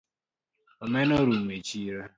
Omena 0.83 1.13
orumo 1.21 1.51
echiro 1.59 2.03